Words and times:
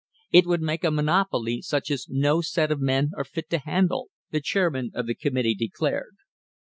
It 0.31 0.47
would 0.47 0.63
make 0.63 0.83
a 0.83 0.89
monopoly 0.89 1.61
such 1.61 1.91
as 1.91 2.07
no 2.09 2.41
set 2.41 2.71
of 2.71 2.81
men 2.81 3.11
are 3.15 3.23
fit 3.23 3.51
to 3.51 3.59
handle," 3.59 4.09
the 4.31 4.41
chairman 4.41 4.89
of 4.95 5.05
the 5.05 5.13
committee 5.13 5.53
declared. 5.53 6.15